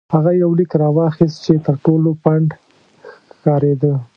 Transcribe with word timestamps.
هغه 0.15 0.31
یو 0.43 0.51
لیک 0.59 0.71
راواخیست 0.81 1.37
چې 1.45 1.53
تر 1.65 1.75
ټولو 1.85 2.09
پڼد 2.23 2.49
ښکارېده. 3.35 3.93